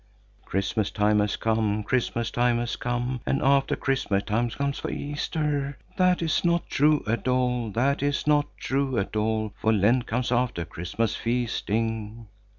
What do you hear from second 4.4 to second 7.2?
comes Easter. That is not true